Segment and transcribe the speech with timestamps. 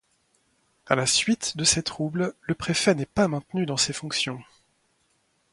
[0.87, 4.41] À la suite de ces troubles, le préfet n'est pas maintenu dans ses fonctions.